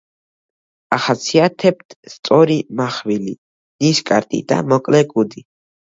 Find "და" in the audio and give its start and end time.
4.53-4.63